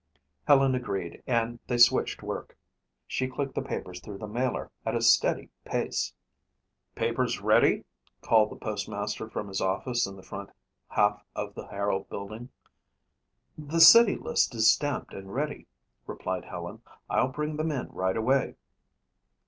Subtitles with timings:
[0.47, 2.57] Helen agreed and they switched work.
[3.05, 6.11] She clicked the papers through the mailer at a steady pace.
[6.95, 7.85] "Papers ready?"
[8.23, 10.49] called the postmaster from his office in the front
[10.87, 12.49] half of the Herald building.
[13.59, 15.67] "The city list is stamped and ready,"
[16.07, 16.81] replied Helen.
[17.07, 18.55] "I'll bring them in right away."